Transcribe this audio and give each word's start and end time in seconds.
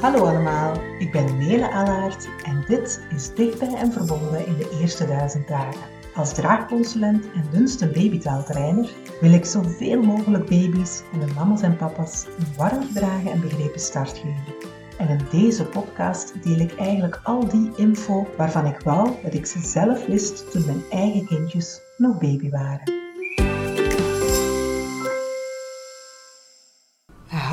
Hallo 0.00 0.24
allemaal, 0.24 0.72
ik 0.98 1.12
ben 1.12 1.38
Nele 1.38 1.72
Allaert 1.72 2.28
en 2.44 2.64
dit 2.66 3.00
is 3.14 3.34
Dichtbij 3.34 3.74
en 3.74 3.92
Verbonden 3.92 4.46
in 4.46 4.56
de 4.56 4.78
eerste 4.80 5.06
duizend 5.06 5.48
dagen. 5.48 5.80
Als 6.14 6.34
draagconsulent 6.34 7.24
en 7.34 7.44
Dunsten 7.50 7.92
babytaaltrainer 7.92 8.90
wil 9.20 9.32
ik 9.32 9.44
zoveel 9.44 10.02
mogelijk 10.02 10.48
baby's 10.48 11.02
en 11.12 11.20
hun 11.20 11.34
mama's 11.34 11.62
en 11.62 11.76
papa's 11.76 12.26
een 12.38 12.56
warm 12.56 12.82
gedragen 12.86 13.30
en 13.30 13.40
begrepen 13.40 13.80
start 13.80 14.18
geven. 14.18 14.54
En 14.98 15.08
in 15.08 15.20
deze 15.30 15.64
podcast 15.64 16.42
deel 16.42 16.58
ik 16.58 16.76
eigenlijk 16.76 17.20
al 17.22 17.48
die 17.48 17.70
info 17.76 18.26
waarvan 18.36 18.66
ik 18.66 18.80
wou 18.80 19.10
dat 19.22 19.34
ik 19.34 19.46
ze 19.46 19.58
zelf 19.58 20.06
wist 20.06 20.50
toen 20.50 20.66
mijn 20.66 20.82
eigen 20.90 21.26
kindjes 21.26 21.80
nog 21.96 22.18
baby 22.18 22.50
waren. 22.50 22.96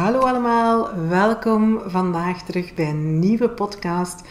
Hallo 0.06 0.20
allemaal, 0.20 0.65
welkom 0.96 1.82
vandaag 1.86 2.44
terug 2.44 2.74
bij 2.74 2.90
een 2.90 3.20
nieuwe 3.20 3.50
podcast. 3.50 4.22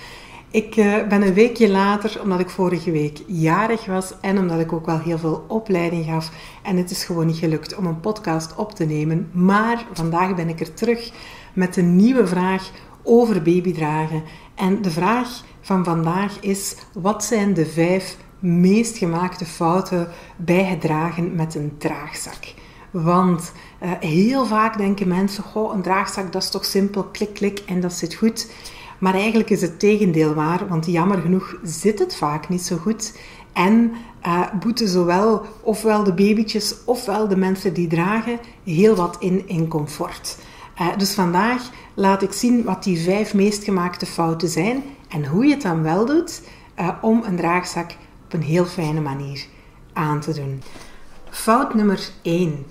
Ik 0.50 0.76
uh, 0.76 1.06
ben 1.08 1.22
een 1.22 1.34
weekje 1.34 1.70
later, 1.70 2.20
omdat 2.22 2.40
ik 2.40 2.50
vorige 2.50 2.90
week 2.90 3.22
jarig 3.26 3.86
was 3.86 4.20
en 4.20 4.38
omdat 4.38 4.60
ik 4.60 4.72
ook 4.72 4.86
wel 4.86 4.98
heel 4.98 5.18
veel 5.18 5.44
opleiding 5.48 6.04
gaf. 6.04 6.30
En 6.62 6.76
het 6.76 6.90
is 6.90 7.04
gewoon 7.04 7.26
niet 7.26 7.36
gelukt 7.36 7.76
om 7.76 7.86
een 7.86 8.00
podcast 8.00 8.54
op 8.56 8.72
te 8.72 8.84
nemen. 8.84 9.30
Maar 9.32 9.84
vandaag 9.92 10.34
ben 10.34 10.48
ik 10.48 10.60
er 10.60 10.74
terug 10.74 11.10
met 11.52 11.76
een 11.76 11.96
nieuwe 11.96 12.26
vraag 12.26 12.70
over 13.02 13.42
babydragen. 13.42 14.22
En 14.54 14.82
de 14.82 14.90
vraag 14.90 15.42
van 15.60 15.84
vandaag 15.84 16.40
is: 16.40 16.76
wat 16.92 17.24
zijn 17.24 17.54
de 17.54 17.66
vijf 17.66 18.16
meest 18.38 18.98
gemaakte 18.98 19.44
fouten 19.44 20.08
bij 20.36 20.64
het 20.64 20.80
dragen 20.80 21.34
met 21.34 21.54
een 21.54 21.74
draagzak? 21.78 22.54
Want 22.90 23.52
uh, 23.82 23.90
heel 24.00 24.46
vaak 24.46 24.78
denken 24.78 25.08
mensen: 25.08 25.44
goh, 25.44 25.74
een 25.74 25.82
draagzak 25.82 26.32
dat 26.32 26.42
is 26.42 26.50
toch 26.50 26.64
simpel, 26.64 27.04
klik, 27.04 27.34
klik 27.34 27.62
en 27.66 27.80
dat 27.80 27.92
zit 27.92 28.14
goed. 28.14 28.50
Maar 28.98 29.14
eigenlijk 29.14 29.50
is 29.50 29.60
het 29.60 29.78
tegendeel 29.78 30.34
waar, 30.34 30.68
want 30.68 30.86
jammer 30.86 31.20
genoeg 31.20 31.56
zit 31.62 31.98
het 31.98 32.16
vaak 32.16 32.48
niet 32.48 32.62
zo 32.62 32.76
goed. 32.76 33.18
En 33.52 33.92
uh, 34.26 34.40
boeten 34.60 34.88
zowel 34.88 35.46
ofwel 35.60 36.04
de 36.04 36.12
babytjes 36.12 36.74
ofwel 36.84 37.28
de 37.28 37.36
mensen 37.36 37.74
die 37.74 37.86
dragen 37.86 38.38
heel 38.64 38.94
wat 38.94 39.16
in 39.18 39.48
in 39.48 39.68
comfort. 39.68 40.38
Uh, 40.80 40.88
dus 40.96 41.14
vandaag 41.14 41.70
laat 41.94 42.22
ik 42.22 42.32
zien 42.32 42.64
wat 42.64 42.84
die 42.84 43.00
vijf 43.00 43.34
meest 43.34 43.64
gemaakte 43.64 44.06
fouten 44.06 44.48
zijn 44.48 44.82
en 45.08 45.26
hoe 45.26 45.44
je 45.44 45.50
het 45.50 45.62
dan 45.62 45.82
wel 45.82 46.06
doet 46.06 46.42
om 47.00 47.22
een 47.24 47.36
draagzak 47.36 47.90
op 48.24 48.32
een 48.32 48.42
heel 48.42 48.64
fijne 48.64 49.00
manier 49.00 49.46
aan 49.92 50.20
te 50.20 50.32
doen. 50.32 50.62
Fout 51.30 51.74
nummer 51.74 52.10
1. 52.22 52.66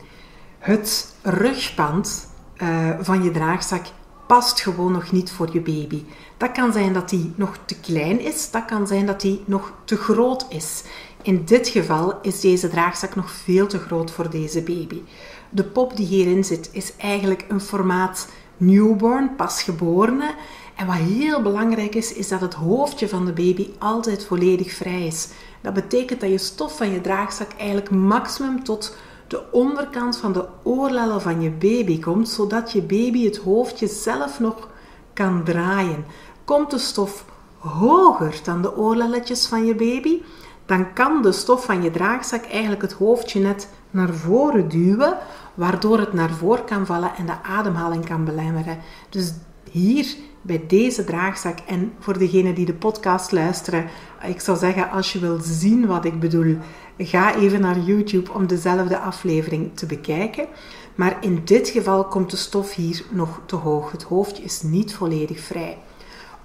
Het 0.63 1.15
rugpand 1.21 2.27
uh, 2.57 2.89
van 2.99 3.23
je 3.23 3.31
draagzak 3.31 3.85
past 4.27 4.61
gewoon 4.61 4.91
nog 4.91 5.11
niet 5.11 5.31
voor 5.31 5.49
je 5.51 5.61
baby. 5.61 6.03
Dat 6.37 6.51
kan 6.51 6.73
zijn 6.73 6.93
dat 6.93 7.09
die 7.09 7.33
nog 7.35 7.57
te 7.65 7.79
klein 7.79 8.19
is, 8.19 8.51
dat 8.51 8.65
kan 8.65 8.87
zijn 8.87 9.05
dat 9.05 9.21
die 9.21 9.43
nog 9.45 9.73
te 9.85 9.95
groot 9.95 10.45
is. 10.49 10.83
In 11.21 11.45
dit 11.45 11.67
geval 11.67 12.19
is 12.21 12.39
deze 12.39 12.69
draagzak 12.69 13.15
nog 13.15 13.31
veel 13.31 13.67
te 13.67 13.79
groot 13.79 14.11
voor 14.11 14.29
deze 14.29 14.61
baby. 14.61 15.01
De 15.49 15.63
pop 15.63 15.95
die 15.95 16.05
hierin 16.05 16.43
zit 16.43 16.69
is 16.71 16.95
eigenlijk 16.97 17.45
een 17.47 17.61
formaat 17.61 18.27
newborn, 18.57 19.35
pasgeborene. 19.35 20.33
En 20.75 20.87
wat 20.87 20.95
heel 20.95 21.41
belangrijk 21.41 21.95
is, 21.95 22.13
is 22.13 22.27
dat 22.27 22.41
het 22.41 22.53
hoofdje 22.53 23.09
van 23.09 23.25
de 23.25 23.33
baby 23.33 23.69
altijd 23.79 24.25
volledig 24.25 24.73
vrij 24.73 25.05
is. 25.05 25.27
Dat 25.61 25.73
betekent 25.73 26.21
dat 26.21 26.29
je 26.29 26.37
stof 26.37 26.77
van 26.77 26.91
je 26.91 27.01
draagzak 27.01 27.51
eigenlijk 27.57 27.89
maximum 27.89 28.63
tot 28.63 28.95
de 29.33 29.51
onderkant 29.51 30.17
van 30.17 30.33
de 30.33 30.45
oorlellen 30.63 31.21
van 31.21 31.41
je 31.41 31.49
baby 31.49 31.99
komt, 31.99 32.29
zodat 32.29 32.71
je 32.71 32.81
baby 32.81 33.25
het 33.25 33.37
hoofdje 33.37 33.87
zelf 33.87 34.39
nog 34.39 34.67
kan 35.13 35.43
draaien. 35.43 36.05
Komt 36.45 36.71
de 36.71 36.77
stof 36.77 37.25
hoger 37.57 38.39
dan 38.43 38.61
de 38.61 38.77
oorlelletjes 38.77 39.45
van 39.45 39.65
je 39.65 39.75
baby, 39.75 40.21
dan 40.65 40.93
kan 40.93 41.21
de 41.21 41.31
stof 41.31 41.65
van 41.65 41.83
je 41.83 41.91
draagzak 41.91 42.43
eigenlijk 42.43 42.81
het 42.81 42.93
hoofdje 42.93 43.39
net 43.39 43.69
naar 43.91 44.13
voren 44.13 44.69
duwen, 44.69 45.17
waardoor 45.53 45.99
het 45.99 46.13
naar 46.13 46.31
voren 46.31 46.65
kan 46.65 46.85
vallen 46.85 47.15
en 47.15 47.25
de 47.25 47.43
ademhaling 47.43 48.05
kan 48.05 48.25
belemmeren. 48.25 48.77
Dus 49.09 49.33
hier 49.71 50.15
bij 50.43 50.63
deze 50.67 51.03
draagzak 51.03 51.57
en 51.67 51.93
voor 51.99 52.17
degenen 52.17 52.55
die 52.55 52.65
de 52.65 52.73
podcast 52.73 53.31
luisteren, 53.31 53.85
ik 54.27 54.39
zou 54.39 54.57
zeggen 54.57 54.89
als 54.89 55.13
je 55.13 55.19
wilt 55.19 55.45
zien 55.45 55.85
wat 55.85 56.05
ik 56.05 56.19
bedoel, 56.19 56.57
ga 56.97 57.35
even 57.35 57.61
naar 57.61 57.79
YouTube 57.79 58.31
om 58.31 58.47
dezelfde 58.47 58.99
aflevering 58.99 59.71
te 59.73 59.85
bekijken. 59.85 60.47
Maar 60.95 61.17
in 61.21 61.41
dit 61.45 61.69
geval 61.69 62.07
komt 62.07 62.31
de 62.31 62.37
stof 62.37 62.73
hier 62.73 63.03
nog 63.09 63.41
te 63.45 63.55
hoog. 63.55 63.91
Het 63.91 64.03
hoofdje 64.03 64.43
is 64.43 64.61
niet 64.61 64.93
volledig 64.93 65.39
vrij. 65.39 65.77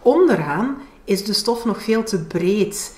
Onderaan 0.03 0.77
is 1.05 1.25
de 1.25 1.33
stof 1.33 1.65
nog 1.65 1.83
veel 1.83 2.03
te 2.03 2.19
breed. 2.19 2.97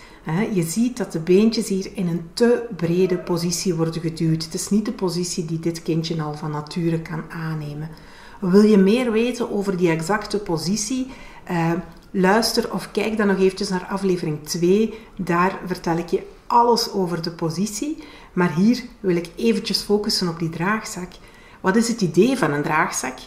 Je 0.52 0.62
ziet 0.62 0.96
dat 0.96 1.12
de 1.12 1.20
beentjes 1.20 1.68
hier 1.68 1.90
in 1.94 2.08
een 2.08 2.30
te 2.32 2.62
brede 2.76 3.18
positie 3.18 3.74
worden 3.74 4.00
geduwd. 4.00 4.44
Het 4.44 4.54
is 4.54 4.68
niet 4.68 4.84
de 4.84 4.92
positie 4.92 5.44
die 5.44 5.60
dit 5.60 5.82
kindje 5.82 6.22
al 6.22 6.34
van 6.34 6.50
nature 6.50 7.00
kan 7.00 7.22
aannemen. 7.30 7.88
Wil 8.40 8.62
je 8.62 8.76
meer 8.76 9.12
weten 9.12 9.50
over 9.50 9.76
die 9.76 9.90
exacte 9.90 10.38
positie? 10.38 11.06
Uh, 11.50 11.72
luister 12.10 12.72
of 12.72 12.90
kijk 12.90 13.16
dan 13.16 13.26
nog 13.26 13.38
eventjes 13.38 13.68
naar 13.68 13.86
aflevering 13.90 14.44
2. 14.44 14.98
Daar 15.16 15.58
vertel 15.66 15.96
ik 15.96 16.08
je 16.08 16.22
alles 16.46 16.92
over 16.92 17.22
de 17.22 17.30
positie. 17.30 18.04
Maar 18.32 18.54
hier 18.54 18.82
wil 19.00 19.16
ik 19.16 19.30
eventjes 19.36 19.80
focussen 19.82 20.28
op 20.28 20.38
die 20.38 20.48
draagzak. 20.48 21.08
Wat 21.60 21.76
is 21.76 21.88
het 21.88 22.00
idee 22.00 22.38
van 22.38 22.52
een 22.52 22.62
draagzak? 22.62 23.18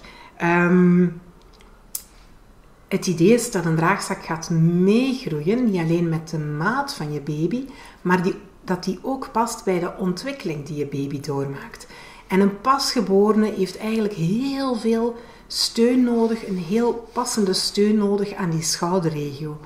Um, 0.41 1.21
het 2.87 3.07
idee 3.07 3.33
is 3.33 3.51
dat 3.51 3.65
een 3.65 3.75
draagzak 3.75 4.23
gaat 4.23 4.49
meegroeien, 4.49 5.71
niet 5.71 5.81
alleen 5.81 6.09
met 6.09 6.29
de 6.29 6.37
maat 6.37 6.93
van 6.93 7.13
je 7.13 7.21
baby, 7.21 7.65
maar 8.01 8.23
die, 8.23 8.35
dat 8.63 8.83
die 8.83 8.99
ook 9.01 9.31
past 9.31 9.63
bij 9.63 9.79
de 9.79 9.97
ontwikkeling 9.97 10.65
die 10.65 10.75
je 10.75 10.85
baby 10.85 11.19
doormaakt. 11.19 11.87
En 12.33 12.39
een 12.39 12.61
pasgeborene 12.61 13.51
heeft 13.51 13.77
eigenlijk 13.77 14.13
heel 14.13 14.75
veel 14.75 15.15
steun 15.47 16.03
nodig, 16.03 16.47
een 16.47 16.57
heel 16.57 17.07
passende 17.11 17.53
steun 17.53 17.97
nodig 17.97 18.33
aan 18.33 18.49
die 18.49 18.61
schouderregio. 18.61 19.57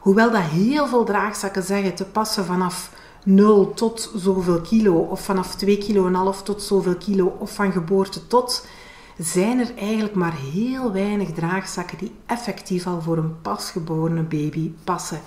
Hoewel 0.00 0.30
dat 0.30 0.42
heel 0.42 0.86
veel 0.86 1.04
draagzakken 1.04 1.62
zeggen 1.62 1.94
te 1.94 2.04
passen 2.04 2.44
vanaf 2.44 2.90
0 3.24 3.74
tot 3.74 4.12
zoveel 4.16 4.60
kilo, 4.60 4.94
of 4.94 5.20
vanaf 5.20 5.54
2 5.54 5.78
kilo 5.78 6.06
en 6.06 6.14
half 6.14 6.42
tot 6.42 6.62
zoveel 6.62 6.96
kilo, 6.96 7.36
of 7.38 7.54
van 7.54 7.72
geboorte 7.72 8.26
tot, 8.26 8.66
zijn 9.18 9.58
er 9.58 9.72
eigenlijk 9.76 10.14
maar 10.14 10.34
heel 10.52 10.92
weinig 10.92 11.32
draagzakken 11.32 11.98
die 11.98 12.12
effectief 12.26 12.86
al 12.86 13.02
voor 13.02 13.16
een 13.16 13.40
pasgeborene 13.42 14.22
baby 14.22 14.72
passen. 14.84 15.20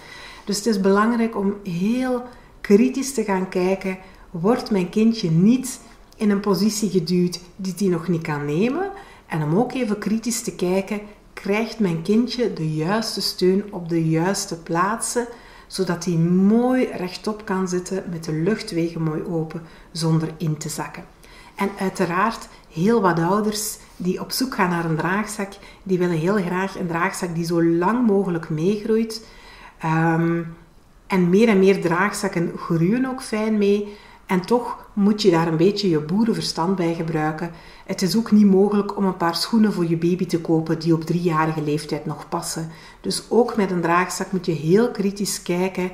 Dus 0.46 0.58
het 0.58 0.66
is 0.66 0.80
belangrijk 0.80 1.36
om 1.38 1.56
heel 1.64 2.24
kritisch 2.62 3.14
te 3.14 3.24
gaan 3.24 3.50
kijken: 3.50 3.98
wordt 4.32 4.72
mijn 4.72 4.90
kindje 4.90 5.32
niet 5.32 5.80
in 6.20 6.30
een 6.30 6.40
positie 6.40 6.90
geduwd 6.90 7.40
die 7.56 7.74
hij 7.78 7.88
nog 7.88 8.08
niet 8.08 8.22
kan 8.22 8.46
nemen? 8.46 8.92
En 9.28 9.44
om 9.44 9.58
ook 9.58 9.74
even 9.74 9.98
kritisch 9.98 10.42
te 10.42 10.56
kijken: 10.56 11.02
krijgt 11.34 11.80
mijn 11.80 12.02
kindje 12.02 12.54
de 12.54 12.76
juiste 12.76 13.22
steun 13.22 13.64
op 13.72 13.90
de 13.90 14.10
juiste 14.10 14.58
plaatsen? 14.58 15.28
zodat 15.70 16.06
hij 16.06 16.14
mooi 16.14 16.90
rechtop 16.92 17.46
kan 17.46 17.68
zitten 17.68 18.04
met 18.10 18.24
de 18.24 18.32
luchtwegen 18.32 19.02
mooi 19.02 19.24
open 19.24 19.62
zonder 19.92 20.30
in 20.38 20.58
te 20.58 20.70
zakken. 20.70 21.04
En 21.56 21.70
uiteraard 21.80 22.48
heel 22.70 23.02
wat 23.02 23.20
ouders 23.20 23.78
die 23.98 24.22
op 24.22 24.32
zoek 24.32 24.56
gaan 24.56 24.70
naar 24.70 24.86
een 24.86 24.96
draagzak, 24.96 25.54
die 25.84 25.98
willen 25.98 26.18
heel 26.18 26.36
graag 26.36 26.80
een 26.80 26.88
draagzak 26.88 27.36
die 27.36 27.46
zo 27.46 27.64
lang 27.64 28.08
mogelijk 28.08 28.50
meegroeit. 28.50 29.28
Um, 29.86 30.56
en 31.08 31.30
meer 31.30 31.48
en 31.48 31.60
meer 31.60 31.82
draagzakken 31.82 32.52
groeien 32.58 33.06
ook 33.06 33.22
fijn 33.22 33.58
mee. 33.58 33.98
En 34.30 34.42
toch 34.42 34.78
moet 34.94 35.22
je 35.22 35.32
daar 35.32 35.48
een 35.48 35.58
beetje 35.58 35.90
je 35.90 36.00
boerenverstand 36.00 36.76
bij 36.76 36.94
gebruiken. 36.94 37.52
Het 37.86 38.02
is 38.02 38.18
ook 38.18 38.32
niet 38.32 38.46
mogelijk 38.46 38.98
om 38.98 39.06
een 39.06 39.18
paar 39.18 39.36
schoenen 39.36 39.74
voor 39.74 39.90
je 39.90 39.98
baby 39.98 40.26
te 40.26 40.42
kopen 40.42 40.80
die 40.80 40.94
op 40.94 41.04
driejarige 41.04 41.62
leeftijd 41.62 42.06
nog 42.06 42.30
passen. 42.30 42.70
Dus 43.02 43.24
ook 43.30 43.56
met 43.56 43.72
een 43.72 43.82
draagzak 43.82 44.32
moet 44.32 44.46
je 44.46 44.52
heel 44.52 44.92
kritisch 44.92 45.42
kijken. 45.42 45.92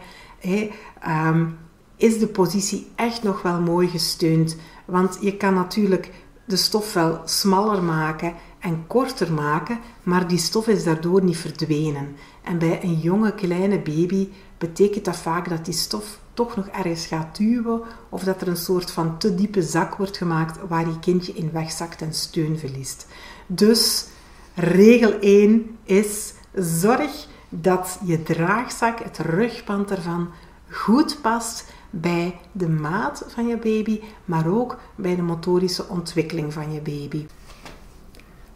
Um, 1.08 1.58
is 1.96 2.20
de 2.20 2.28
positie 2.28 2.88
echt 2.96 3.24
nog 3.24 3.42
wel 3.42 3.60
mooi 3.60 3.88
gesteund? 3.88 4.58
Want 4.86 5.18
je 5.22 5.38
kan 5.38 5.54
natuurlijk 5.54 6.12
de 6.46 6.56
stof 6.56 6.94
wel 6.94 7.22
smaller 7.26 7.84
maken 7.84 8.34
en 8.60 8.88
korter 8.88 9.34
maken, 9.34 9.80
maar 10.04 10.28
die 10.28 10.38
stof 10.38 10.68
is 10.68 10.84
daardoor 10.84 11.24
niet 11.24 11.38
verdwenen. 11.38 12.16
En 12.44 12.58
bij 12.58 12.84
een 12.84 13.00
jonge 13.00 13.34
kleine 13.34 13.80
baby 13.80 14.30
betekent 14.58 15.06
dat 15.06 15.18
vaak 15.18 15.50
dat 15.50 15.66
die 15.66 15.74
stof 15.74 16.20
toch 16.36 16.56
nog 16.56 16.68
ergens 16.68 17.06
gaat 17.06 17.38
duwen 17.38 17.82
of 18.10 18.24
dat 18.24 18.42
er 18.42 18.48
een 18.48 18.58
soort 18.58 18.92
van 18.92 19.18
te 19.18 19.36
diepe 19.36 19.62
zak 19.62 19.96
wordt 19.96 20.18
gemaakt 20.18 20.60
waar 20.68 20.88
je 20.88 21.00
kindje 21.00 21.34
in 21.34 21.52
wegzakt 21.52 22.02
en 22.02 22.14
steun 22.14 22.60
verliest. 22.60 23.08
Dus 23.48 24.08
regel 24.54 25.20
1 25.20 25.78
is 25.84 26.34
zorg 26.54 27.28
dat 27.50 28.00
je 28.04 28.24
draagzak, 28.24 29.00
het 29.00 29.18
rugpand 29.18 29.92
ervan, 29.92 30.30
goed 30.70 31.18
past 31.22 31.66
bij 31.90 32.40
de 32.52 32.70
maat 32.70 33.26
van 33.28 33.48
je 33.48 33.58
baby, 33.58 34.02
maar 34.26 34.48
ook 34.48 34.80
bij 34.96 35.16
de 35.16 35.22
motorische 35.22 35.88
ontwikkeling 35.88 36.54
van 36.54 36.74
je 36.74 36.82
baby. 36.82 37.28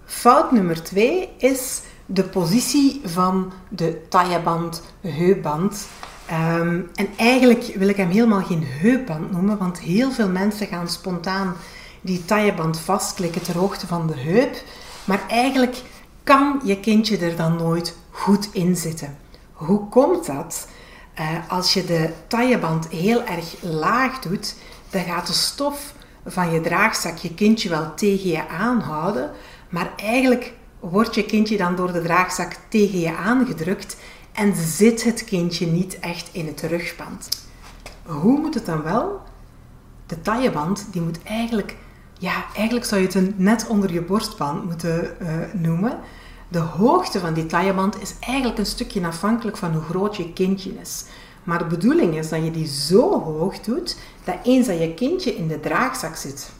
Fout 0.05 0.51
nummer 0.51 0.83
2 0.83 1.29
is 1.37 1.81
de 2.05 2.23
positie 2.23 3.01
van 3.05 3.51
de 3.69 4.01
tailleband, 4.09 4.81
heupband. 5.01 5.87
Ehm, 6.29 6.81
en 6.95 7.07
eigenlijk 7.15 7.63
wil 7.75 7.87
ik 7.87 7.97
hem 7.97 8.09
helemaal 8.09 8.43
geen 8.43 8.63
heupband 8.65 9.31
noemen, 9.31 9.57
want 9.57 9.79
heel 9.79 10.11
veel 10.11 10.29
mensen 10.29 10.67
gaan 10.67 10.89
spontaan 10.89 11.55
die 12.01 12.25
tailleband 12.25 12.79
vastklikken 12.79 13.41
ter 13.41 13.57
hoogte 13.57 13.87
van 13.87 14.07
de 14.07 14.17
heup. 14.17 14.63
Maar 15.05 15.21
eigenlijk 15.27 15.81
kan 16.23 16.61
je 16.63 16.79
kindje 16.79 17.17
er 17.17 17.35
dan 17.35 17.55
nooit 17.55 17.95
goed 18.11 18.49
in 18.51 18.75
zitten. 18.75 19.17
Hoe 19.53 19.89
komt 19.89 20.25
dat? 20.25 20.67
Uh, 21.19 21.27
als 21.47 21.73
je 21.73 21.85
de 21.85 22.09
tailleband 22.27 22.87
heel 22.87 23.23
erg 23.23 23.55
laag 23.61 24.19
doet, 24.19 24.55
dan 24.89 25.03
gaat 25.03 25.27
de 25.27 25.33
stof 25.33 25.93
van 26.25 26.51
je 26.51 26.61
draagzak 26.61 27.17
je 27.17 27.33
kindje 27.33 27.69
wel 27.69 27.93
tegen 27.95 28.29
je 28.29 28.47
aanhouden, 28.47 29.31
maar 29.69 29.91
eigenlijk 29.95 30.53
wordt 30.79 31.15
je 31.15 31.25
kindje 31.25 31.57
dan 31.57 31.75
door 31.75 31.91
de 31.91 32.01
draagzak 32.01 32.51
tegen 32.67 32.99
je 32.99 33.15
aangedrukt 33.15 33.97
en 34.39 34.55
zit 34.55 35.03
het 35.03 35.23
kindje 35.23 35.65
niet 35.65 35.99
echt 35.99 36.29
in 36.31 36.47
het 36.47 36.61
rugband. 36.61 37.29
Hoe 38.05 38.39
moet 38.39 38.53
het 38.53 38.65
dan 38.65 38.83
wel? 38.83 39.21
De 40.05 40.21
tailleband 40.21 40.87
die 40.91 41.01
moet 41.01 41.23
eigenlijk, 41.23 41.75
ja, 42.19 42.45
eigenlijk 42.55 42.85
zou 42.85 43.01
je 43.01 43.07
het 43.07 43.15
een 43.15 43.33
net 43.37 43.67
onder 43.67 43.93
je 43.93 44.01
borstband 44.01 44.65
moeten 44.65 45.15
uh, 45.21 45.27
noemen. 45.53 45.99
De 46.47 46.59
hoogte 46.59 47.19
van 47.19 47.33
die 47.33 47.45
tailleband 47.45 48.01
is 48.01 48.13
eigenlijk 48.19 48.57
een 48.59 48.65
stukje 48.65 49.05
afhankelijk 49.05 49.57
van 49.57 49.73
hoe 49.73 49.81
groot 49.81 50.17
je 50.17 50.33
kindje 50.33 50.71
is. 50.81 51.05
Maar 51.43 51.57
de 51.57 51.65
bedoeling 51.65 52.15
is 52.15 52.29
dat 52.29 52.43
je 52.43 52.51
die 52.51 52.67
zo 52.67 53.23
hoog 53.23 53.59
doet 53.59 53.97
dat 54.23 54.35
eens 54.43 54.67
dat 54.67 54.79
je 54.79 54.93
kindje 54.93 55.35
in 55.35 55.47
de 55.47 55.59
draagzak 55.59 56.15
zit 56.15 56.51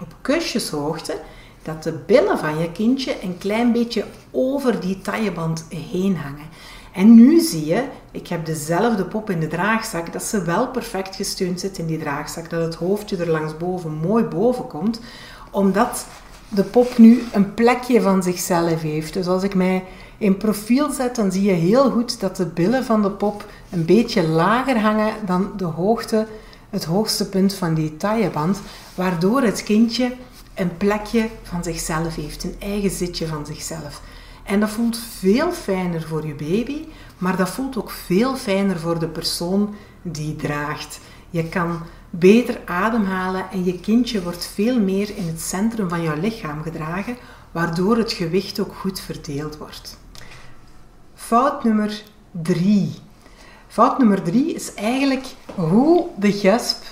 op 0.00 0.14
kusjeshoogte, 0.20 1.20
dat 1.62 1.82
de 1.82 1.92
billen 2.06 2.38
van 2.38 2.58
je 2.58 2.72
kindje 2.72 3.22
een 3.22 3.38
klein 3.38 3.72
beetje 3.72 4.04
over 4.30 4.80
die 4.80 5.00
tailleband 5.00 5.66
heen 5.68 6.16
hangen. 6.16 6.48
En 6.98 7.14
nu 7.14 7.40
zie 7.40 7.66
je, 7.66 7.84
ik 8.10 8.28
heb 8.28 8.46
dezelfde 8.46 9.04
pop 9.04 9.30
in 9.30 9.40
de 9.40 9.46
draagzak, 9.46 10.12
dat 10.12 10.22
ze 10.22 10.42
wel 10.42 10.68
perfect 10.68 11.16
gesteund 11.16 11.60
zit 11.60 11.78
in 11.78 11.86
die 11.86 11.98
draagzak. 11.98 12.50
Dat 12.50 12.62
het 12.62 12.74
hoofdje 12.74 13.16
er 13.16 13.30
langsboven 13.30 13.92
mooi 13.92 14.24
boven 14.24 14.66
komt, 14.66 15.00
omdat 15.50 16.06
de 16.48 16.62
pop 16.62 16.98
nu 16.98 17.22
een 17.32 17.54
plekje 17.54 18.00
van 18.00 18.22
zichzelf 18.22 18.82
heeft. 18.82 19.12
Dus 19.12 19.26
als 19.26 19.42
ik 19.42 19.54
mij 19.54 19.84
in 20.18 20.36
profiel 20.36 20.90
zet, 20.90 21.16
dan 21.16 21.32
zie 21.32 21.42
je 21.42 21.52
heel 21.52 21.90
goed 21.90 22.20
dat 22.20 22.36
de 22.36 22.46
billen 22.46 22.84
van 22.84 23.02
de 23.02 23.10
pop 23.10 23.44
een 23.70 23.84
beetje 23.84 24.28
lager 24.28 24.80
hangen 24.80 25.12
dan 25.26 25.52
de 25.56 25.64
hoogte, 25.64 26.26
het 26.70 26.84
hoogste 26.84 27.28
punt 27.28 27.54
van 27.54 27.74
die 27.74 27.96
tailleband, 27.96 28.60
waardoor 28.94 29.42
het 29.42 29.62
kindje 29.62 30.12
een 30.54 30.76
plekje 30.76 31.28
van 31.42 31.64
zichzelf 31.64 32.14
heeft, 32.14 32.44
een 32.44 32.56
eigen 32.58 32.90
zitje 32.90 33.26
van 33.26 33.46
zichzelf. 33.46 34.00
En 34.48 34.60
dat 34.60 34.70
voelt 34.70 34.98
veel 35.18 35.52
fijner 35.52 36.02
voor 36.02 36.26
je 36.26 36.34
baby, 36.34 36.84
maar 37.18 37.36
dat 37.36 37.48
voelt 37.48 37.76
ook 37.76 37.90
veel 37.90 38.36
fijner 38.36 38.78
voor 38.78 38.98
de 38.98 39.08
persoon 39.08 39.74
die 40.02 40.36
draagt. 40.36 41.00
Je 41.30 41.48
kan 41.48 41.80
beter 42.10 42.60
ademhalen 42.64 43.50
en 43.50 43.64
je 43.64 43.80
kindje 43.80 44.22
wordt 44.22 44.50
veel 44.54 44.80
meer 44.80 45.16
in 45.16 45.26
het 45.26 45.40
centrum 45.40 45.88
van 45.88 46.02
jouw 46.02 46.20
lichaam 46.20 46.62
gedragen, 46.62 47.16
waardoor 47.52 47.96
het 47.96 48.12
gewicht 48.12 48.60
ook 48.60 48.74
goed 48.74 49.00
verdeeld 49.00 49.56
wordt. 49.56 49.98
Fout 51.14 51.64
nummer 51.64 52.02
3. 52.30 52.94
Fout 53.66 53.98
nummer 53.98 54.22
3 54.22 54.54
is 54.54 54.74
eigenlijk 54.74 55.26
hoe 55.54 56.06
de 56.16 56.32
gesp 56.32 56.84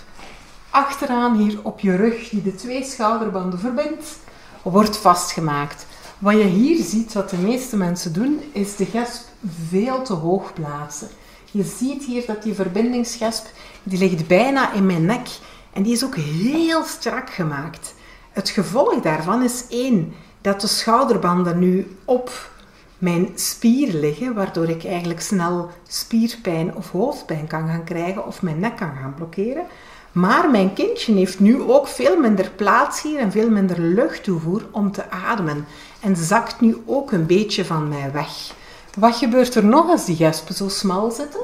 achteraan 0.70 1.36
hier 1.36 1.58
op 1.62 1.80
je 1.80 1.96
rug, 1.96 2.28
die 2.28 2.42
de 2.42 2.54
twee 2.54 2.84
schouderbanden 2.84 3.58
verbindt, 3.58 4.18
wordt 4.62 4.96
vastgemaakt. 4.96 5.86
Wat 6.18 6.34
je 6.34 6.44
hier 6.44 6.82
ziet, 6.82 7.12
wat 7.12 7.30
de 7.30 7.36
meeste 7.36 7.76
mensen 7.76 8.12
doen, 8.12 8.40
is 8.52 8.76
de 8.76 8.84
gesp 8.84 9.24
veel 9.68 10.02
te 10.02 10.12
hoog 10.12 10.52
plaatsen. 10.52 11.08
Je 11.50 11.62
ziet 11.62 12.04
hier 12.04 12.26
dat 12.26 12.42
die 12.42 12.54
verbindingsgesp, 12.54 13.46
die 13.82 13.98
ligt 13.98 14.26
bijna 14.26 14.72
in 14.72 14.86
mijn 14.86 15.04
nek 15.04 15.28
en 15.72 15.82
die 15.82 15.92
is 15.92 16.04
ook 16.04 16.16
heel 16.16 16.84
strak 16.84 17.30
gemaakt. 17.30 17.94
Het 18.30 18.48
gevolg 18.48 19.00
daarvan 19.00 19.42
is 19.42 19.64
één, 19.68 20.14
dat 20.40 20.60
de 20.60 20.66
schouderbanden 20.66 21.58
nu 21.58 21.96
op 22.04 22.50
mijn 22.98 23.28
spier 23.34 23.92
liggen, 23.92 24.34
waardoor 24.34 24.68
ik 24.68 24.84
eigenlijk 24.84 25.20
snel 25.20 25.70
spierpijn 25.88 26.76
of 26.76 26.90
hoofdpijn 26.90 27.46
kan 27.46 27.68
gaan 27.68 27.84
krijgen 27.84 28.26
of 28.26 28.42
mijn 28.42 28.58
nek 28.58 28.76
kan 28.76 28.92
gaan 29.02 29.14
blokkeren. 29.14 29.64
Maar 30.12 30.50
mijn 30.50 30.72
kindje 30.72 31.12
heeft 31.12 31.40
nu 31.40 31.62
ook 31.62 31.88
veel 31.88 32.20
minder 32.20 32.50
plaats 32.56 33.02
hier 33.02 33.18
en 33.18 33.30
veel 33.30 33.50
minder 33.50 33.80
luchttoevoer 33.80 34.66
om 34.70 34.92
te 34.92 35.10
ademen 35.10 35.66
en 36.00 36.16
zakt 36.16 36.60
nu 36.60 36.82
ook 36.86 37.12
een 37.12 37.26
beetje 37.26 37.64
van 37.64 37.88
mij 37.88 38.12
weg. 38.12 38.54
Wat 38.96 39.16
gebeurt 39.16 39.54
er 39.54 39.64
nog 39.64 39.88
als 39.88 40.04
die 40.04 40.16
gespen 40.16 40.54
zo 40.54 40.68
smal 40.68 41.10
zitten? 41.10 41.40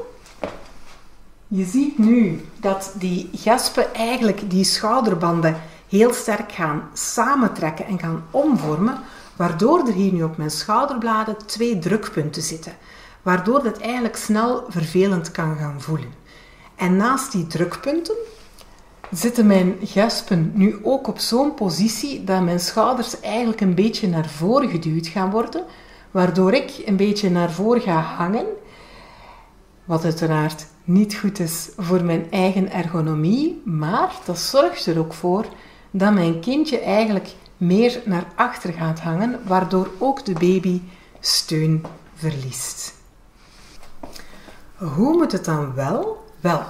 Je 1.49 1.65
ziet 1.65 1.99
nu 1.99 2.45
dat 2.61 2.93
die 2.95 3.31
gespen 3.35 3.95
eigenlijk 3.95 4.51
die 4.51 4.65
schouderbanden 4.65 5.61
heel 5.89 6.13
sterk 6.13 6.53
gaan 6.53 6.89
samentrekken 6.93 7.87
en 7.87 7.99
gaan 7.99 8.25
omvormen, 8.31 8.99
waardoor 9.37 9.79
er 9.79 9.93
hier 9.93 10.13
nu 10.13 10.23
op 10.23 10.37
mijn 10.37 10.51
schouderbladen 10.51 11.47
twee 11.47 11.79
drukpunten 11.79 12.43
zitten, 12.43 12.73
waardoor 13.23 13.63
dat 13.63 13.79
eigenlijk 13.79 14.17
snel 14.17 14.65
vervelend 14.69 15.31
kan 15.31 15.57
gaan 15.57 15.81
voelen. 15.81 16.13
En 16.77 16.97
naast 16.97 17.33
die 17.33 17.47
drukpunten 17.47 18.17
zitten 19.13 19.47
mijn 19.47 19.77
gespen 19.83 20.53
nu 20.55 20.79
ook 20.83 21.09
op 21.09 21.19
zo'n 21.19 21.55
positie 21.55 22.25
dat 22.25 22.43
mijn 22.43 22.61
schouders 22.61 23.21
eigenlijk 23.21 23.61
een 23.61 23.75
beetje 23.75 24.09
naar 24.09 24.29
voren 24.29 24.69
geduwd 24.69 25.07
gaan 25.07 25.31
worden, 25.31 25.65
waardoor 26.11 26.53
ik 26.53 26.83
een 26.85 26.97
beetje 26.97 27.31
naar 27.31 27.53
voren 27.53 27.81
ga 27.81 28.01
hangen, 28.01 28.47
wat 29.85 30.05
uiteraard 30.05 30.67
niet 30.85 31.15
goed 31.15 31.39
is 31.39 31.69
voor 31.77 32.05
mijn 32.05 32.31
eigen 32.31 32.73
ergonomie, 32.73 33.63
maar 33.65 34.13
dat 34.25 34.39
zorgt 34.39 34.87
er 34.87 34.99
ook 34.99 35.13
voor 35.13 35.47
dat 35.91 36.13
mijn 36.13 36.41
kindje 36.41 36.81
eigenlijk 36.81 37.35
meer 37.57 38.03
naar 38.05 38.27
achter 38.35 38.73
gaat 38.73 39.01
hangen, 39.01 39.41
waardoor 39.47 39.91
ook 39.99 40.25
de 40.25 40.33
baby 40.33 40.81
steun 41.21 41.85
verliest. 42.15 42.95
Hoe 44.77 45.17
moet 45.17 45.33
het 45.33 45.45
dan 45.45 45.75
wel? 45.75 46.25
Wel, 46.41 46.63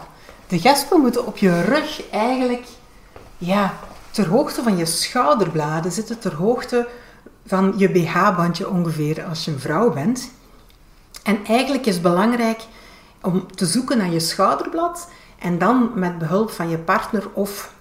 de 0.52 0.60
gespen 0.60 1.00
moeten 1.00 1.26
op 1.26 1.36
je 1.36 1.62
rug 1.62 2.10
eigenlijk 2.10 2.64
ja, 3.38 3.74
ter 4.10 4.28
hoogte 4.28 4.62
van 4.62 4.76
je 4.76 4.86
schouderbladen 4.86 5.92
zitten, 5.92 6.18
ter 6.18 6.34
hoogte 6.34 6.88
van 7.46 7.74
je 7.76 7.90
BH-bandje 7.90 8.68
ongeveer 8.68 9.24
als 9.24 9.44
je 9.44 9.50
een 9.50 9.58
vrouw 9.58 9.92
bent. 9.92 10.30
En 11.22 11.44
eigenlijk 11.44 11.86
is 11.86 11.94
het 11.94 12.02
belangrijk 12.02 12.60
om 13.22 13.54
te 13.54 13.66
zoeken 13.66 13.98
naar 13.98 14.10
je 14.10 14.20
schouderblad 14.20 15.08
en 15.38 15.58
dan 15.58 15.90
met 15.94 16.18
behulp 16.18 16.50
van 16.50 16.68
je 16.68 16.78
partner 16.78 17.28
of 17.32 17.74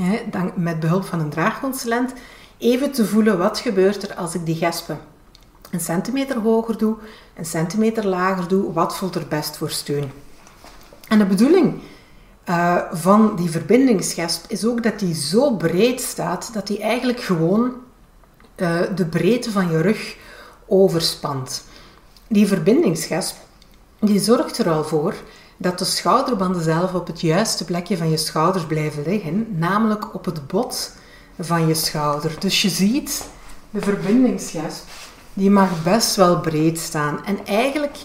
hè, 0.00 0.24
dan 0.30 0.52
met 0.54 0.80
behulp 0.80 1.04
van 1.04 1.20
een 1.20 1.30
draagconsulent 1.30 2.12
even 2.58 2.92
te 2.92 3.06
voelen 3.06 3.38
wat 3.38 3.58
gebeurt 3.58 4.08
er 4.08 4.14
als 4.14 4.34
ik 4.34 4.46
die 4.46 4.56
gespen 4.56 5.00
een 5.70 5.80
centimeter 5.80 6.38
hoger 6.38 6.78
doe, 6.78 6.96
een 7.34 7.44
centimeter 7.44 8.06
lager 8.06 8.48
doe, 8.48 8.72
wat 8.72 8.96
voelt 8.96 9.14
er 9.14 9.26
best 9.28 9.56
voor 9.56 9.70
steun. 9.70 10.10
En 11.08 11.18
de 11.18 11.26
bedoeling 11.26 11.80
uh, 12.48 12.76
van 12.92 13.36
die 13.36 13.50
verbindingsgesp 13.50 14.44
is 14.48 14.64
ook 14.64 14.82
dat 14.82 14.98
die 14.98 15.14
zo 15.14 15.50
breed 15.56 16.00
staat 16.00 16.50
dat 16.52 16.66
die 16.66 16.80
eigenlijk 16.80 17.20
gewoon 17.20 17.72
uh, 18.56 18.80
de 18.94 19.06
breedte 19.06 19.50
van 19.50 19.70
je 19.70 19.80
rug 19.80 20.16
overspant. 20.66 21.64
Die 22.26 22.46
verbindingsgesp 22.46 23.36
die 24.00 24.20
zorgt 24.20 24.58
er 24.58 24.70
al 24.70 24.84
voor 24.84 25.14
dat 25.56 25.78
de 25.78 25.84
schouderbanden 25.84 26.62
zelf 26.62 26.94
op 26.94 27.06
het 27.06 27.20
juiste 27.20 27.64
plekje 27.64 27.96
van 27.96 28.10
je 28.10 28.16
schouders 28.16 28.64
blijven 28.64 29.02
liggen, 29.02 29.46
namelijk 29.58 30.14
op 30.14 30.24
het 30.24 30.46
bot 30.46 30.92
van 31.38 31.66
je 31.66 31.74
schouder. 31.74 32.36
Dus 32.38 32.62
je 32.62 32.68
ziet, 32.68 33.24
de 33.70 33.80
verbindingsgesp, 33.80 34.84
die 35.32 35.50
mag 35.50 35.82
best 35.82 36.16
wel 36.16 36.40
breed 36.40 36.78
staan. 36.78 37.24
En 37.24 37.46
eigenlijk, 37.46 37.96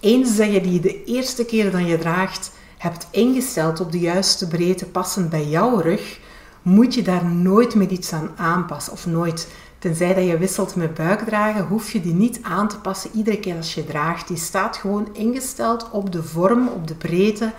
eens 0.00 0.36
dat 0.36 0.52
je 0.52 0.60
die 0.60 0.80
de 0.80 1.04
eerste 1.04 1.44
keer 1.44 1.70
dat 1.70 1.86
je 1.86 1.98
draagt, 1.98 2.50
hebt 2.76 3.06
ingesteld 3.10 3.80
op 3.80 3.92
de 3.92 4.00
juiste 4.00 4.48
breedte 4.48 4.86
passend 4.86 5.30
bij 5.30 5.48
jouw 5.48 5.78
rug, 5.78 6.18
moet 6.62 6.94
je 6.94 7.02
daar 7.02 7.24
nooit 7.24 7.74
meer 7.74 7.88
iets 7.88 8.12
aan 8.12 8.30
aanpassen. 8.36 8.92
Of 8.92 9.06
nooit. 9.06 9.48
Tenzij 9.78 10.14
dat 10.14 10.26
je 10.26 10.38
wisselt 10.38 10.76
met 10.76 10.94
buikdragen, 10.94 11.66
hoef 11.66 11.92
je 11.92 12.00
die 12.00 12.14
niet 12.14 12.38
aan 12.42 12.68
te 12.68 12.78
passen 12.78 13.10
iedere 13.14 13.40
keer 13.40 13.56
als 13.56 13.74
je 13.74 13.84
draagt. 13.84 14.28
Die 14.28 14.36
staat 14.36 14.76
gewoon 14.76 15.08
ingesteld 15.12 15.90
op 15.90 16.12
de 16.12 16.22
vorm, 16.22 16.68
op 16.68 16.86
de 16.86 16.94
breedte 16.94 17.52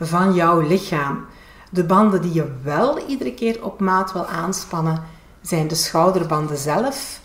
van 0.00 0.34
jouw 0.34 0.60
lichaam. 0.60 1.24
De 1.70 1.84
banden 1.84 2.22
die 2.22 2.32
je 2.32 2.52
wel 2.62 2.98
iedere 3.08 3.34
keer 3.34 3.64
op 3.64 3.80
maat 3.80 4.12
wil 4.12 4.26
aanspannen, 4.26 5.02
zijn 5.42 5.68
de 5.68 5.74
schouderbanden 5.74 6.58
zelf. 6.58 7.20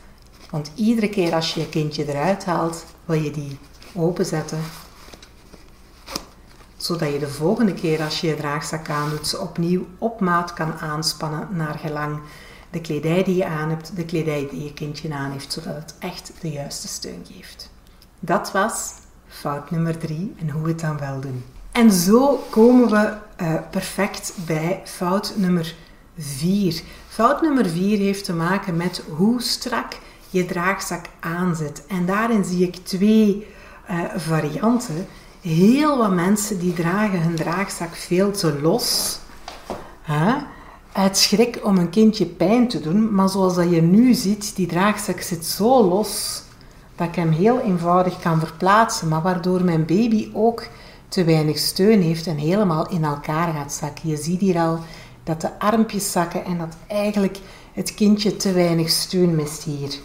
Want 0.49 0.71
iedere 0.75 1.09
keer 1.09 1.33
als 1.33 1.53
je 1.53 1.59
je 1.59 1.69
kindje 1.69 2.07
eruit 2.07 2.45
haalt, 2.45 2.85
wil 3.05 3.21
je 3.21 3.31
die 3.31 3.57
openzetten 3.93 4.59
zodat 6.77 7.11
je 7.11 7.19
de 7.19 7.27
volgende 7.27 7.73
keer 7.73 8.01
als 8.01 8.21
je 8.21 8.27
je 8.27 8.35
draagzak 8.35 8.89
aandoet, 8.89 9.27
ze 9.27 9.39
opnieuw 9.39 9.85
op 9.97 10.19
maat 10.19 10.53
kan 10.53 10.73
aanspannen 10.73 11.47
naar 11.51 11.79
gelang 11.79 12.19
de 12.69 12.81
kledij 12.81 13.23
die 13.23 13.35
je 13.35 13.45
aan 13.45 13.69
hebt, 13.69 13.95
de 13.95 14.05
kledij 14.05 14.47
die 14.51 14.63
je 14.63 14.73
kindje 14.73 15.13
aan 15.13 15.31
heeft, 15.31 15.53
zodat 15.53 15.75
het 15.75 15.95
echt 15.99 16.31
de 16.41 16.49
juiste 16.49 16.87
steun 16.87 17.25
geeft. 17.31 17.69
Dat 18.19 18.51
was 18.51 18.91
fout 19.27 19.71
nummer 19.71 19.97
drie 19.97 20.35
en 20.39 20.49
hoe 20.49 20.61
we 20.61 20.69
het 20.69 20.79
dan 20.79 20.99
wel 20.99 21.19
doen. 21.19 21.43
En 21.71 21.91
zo 21.91 22.43
komen 22.49 22.89
we 22.89 23.13
uh, 23.41 23.53
perfect 23.71 24.33
bij 24.45 24.81
fout 24.85 25.33
nummer 25.35 25.75
vier. 26.17 26.81
Fout 27.07 27.41
nummer 27.41 27.69
vier 27.69 27.97
heeft 27.97 28.25
te 28.25 28.33
maken 28.33 28.77
met 28.77 29.03
hoe 29.15 29.41
strak 29.41 29.97
je 30.29 30.45
draagzak 30.45 31.05
aanzet. 31.19 31.85
En 31.87 32.05
daarin 32.05 32.43
zie 32.43 32.67
ik 32.67 32.75
twee 32.75 33.47
uh, 33.89 33.99
varianten. 34.15 35.07
Heel 35.47 35.97
wat 35.97 36.11
mensen 36.11 36.59
die 36.59 36.73
dragen 36.73 37.21
hun 37.21 37.35
draagzak 37.35 37.95
veel 37.95 38.31
te 38.31 38.59
los. 38.61 39.19
Huh? 40.05 40.35
Uit 40.91 41.17
schrik 41.17 41.59
om 41.63 41.77
een 41.77 41.89
kindje 41.89 42.25
pijn 42.25 42.67
te 42.67 42.79
doen. 42.79 43.13
Maar 43.13 43.29
zoals 43.29 43.55
dat 43.55 43.69
je 43.69 43.81
nu 43.81 44.13
ziet, 44.13 44.55
die 44.55 44.67
draagzak 44.67 45.21
zit 45.21 45.45
zo 45.45 45.83
los 45.83 46.41
dat 46.95 47.07
ik 47.07 47.15
hem 47.15 47.31
heel 47.31 47.59
eenvoudig 47.59 48.19
kan 48.19 48.39
verplaatsen. 48.39 49.07
Maar 49.07 49.21
waardoor 49.21 49.63
mijn 49.63 49.85
baby 49.85 50.29
ook 50.33 50.67
te 51.07 51.23
weinig 51.23 51.57
steun 51.57 52.01
heeft 52.01 52.27
en 52.27 52.37
helemaal 52.37 52.89
in 52.89 53.03
elkaar 53.03 53.53
gaat 53.53 53.73
zakken. 53.73 54.09
Je 54.09 54.17
ziet 54.17 54.39
hier 54.39 54.59
al 54.59 54.79
dat 55.23 55.41
de 55.41 55.59
armpjes 55.59 56.11
zakken 56.11 56.45
en 56.45 56.57
dat 56.57 56.75
eigenlijk 56.87 57.37
het 57.73 57.93
kindje 57.93 58.37
te 58.37 58.51
weinig 58.51 58.89
steun 58.89 59.35
mist 59.35 59.63
hier. 59.63 59.99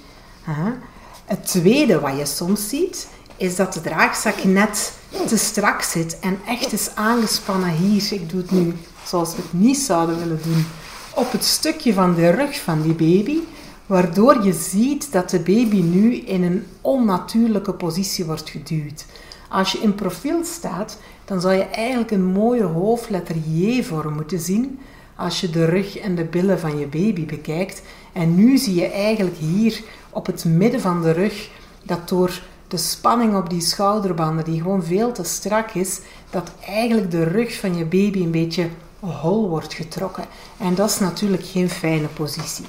Het 1.25 1.47
tweede 1.47 2.01
wat 2.01 2.19
je 2.19 2.27
soms 2.27 2.69
ziet, 2.69 3.09
is 3.43 3.57
dat 3.57 3.73
de 3.73 3.81
draagzak 3.81 4.45
net 4.45 4.93
te 5.27 5.37
strak 5.37 5.83
zit 5.83 6.19
en 6.21 6.39
echt 6.47 6.73
is 6.73 6.91
aangespannen 6.95 7.71
hier. 7.71 8.13
Ik 8.13 8.31
doe 8.31 8.41
het 8.41 8.51
nu 8.51 8.73
zoals 9.05 9.35
we 9.35 9.43
het 9.43 9.53
niet 9.53 9.79
zouden 9.79 10.19
willen 10.19 10.41
doen. 10.43 10.67
Op 11.15 11.33
het 11.33 11.45
stukje 11.45 11.93
van 11.93 12.15
de 12.15 12.31
rug 12.31 12.61
van 12.61 12.83
die 12.83 12.95
baby, 12.95 13.39
waardoor 13.87 14.45
je 14.45 14.53
ziet 14.53 15.13
dat 15.13 15.31
de 15.31 15.39
baby 15.39 15.81
nu 15.81 16.15
in 16.15 16.43
een 16.43 16.67
onnatuurlijke 16.81 17.73
positie 17.73 18.25
wordt 18.25 18.51
geduwd. 18.51 19.05
Als 19.49 19.73
je 19.73 19.79
in 19.79 19.95
profiel 19.95 20.45
staat, 20.45 20.99
dan 21.25 21.41
zou 21.41 21.55
je 21.55 21.65
eigenlijk 21.65 22.11
een 22.11 22.25
mooie 22.25 22.65
hoofdletter 22.65 23.37
J-vorm 23.37 24.15
moeten 24.15 24.41
zien 24.41 24.79
als 25.17 25.41
je 25.41 25.51
de 25.51 25.65
rug 25.65 25.99
en 25.99 26.15
de 26.15 26.25
billen 26.25 26.59
van 26.59 26.79
je 26.79 26.87
baby 26.87 27.27
bekijkt. 27.27 27.83
En 28.13 28.35
nu 28.35 28.59
zie 28.59 28.75
je 28.75 28.87
eigenlijk 28.87 29.37
hier 29.37 29.81
op 30.11 30.27
het 30.27 30.45
midden 30.45 30.81
van 30.81 31.03
de 31.03 31.11
rug 31.11 31.51
dat 31.83 32.09
door 32.09 32.41
de 32.73 32.79
spanning 32.79 33.37
op 33.37 33.51
die 33.51 33.61
schouderbanden, 33.61 34.45
die 34.45 34.61
gewoon 34.61 34.85
veel 34.85 35.13
te 35.13 35.25
strak 35.25 35.71
is, 35.71 36.01
dat 36.31 36.51
eigenlijk 36.67 37.11
de 37.11 37.25
rug 37.25 37.59
van 37.59 37.77
je 37.77 37.85
baby 37.85 38.23
een 38.23 38.31
beetje 38.31 38.69
hol 39.01 39.49
wordt 39.49 39.75
getrokken. 39.75 40.25
En 40.59 40.75
dat 40.75 40.91
is 40.91 40.99
natuurlijk 40.99 41.45
geen 41.45 41.71
fijne 41.71 42.07
positie. 42.07 42.65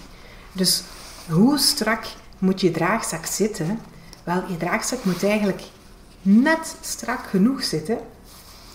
Dus 0.51 0.83
hoe 1.29 1.57
strak 1.57 2.05
moet 2.39 2.61
je 2.61 2.71
draagzak 2.71 3.25
zitten? 3.25 3.79
Wel, 4.23 4.43
je 4.47 4.57
draagzak 4.57 5.03
moet 5.03 5.23
eigenlijk 5.23 5.63
net 6.21 6.75
strak 6.81 7.19
genoeg 7.29 7.63
zitten 7.63 7.97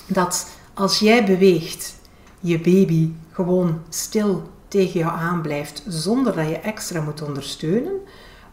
dat 0.07 0.47
als 0.75 0.99
jij 0.99 1.25
beweegt, 1.25 1.95
je 2.41 2.61
baby 2.61 3.11
gewoon 3.33 3.81
stil 3.89 4.51
tegen 4.69 4.99
jou 4.99 5.19
aanblijft 5.19 5.83
zonder 5.89 6.37
dat 6.37 6.49
je 6.49 6.59
extra 6.59 7.01
moet 7.01 7.23
ondersteunen, 7.23 8.01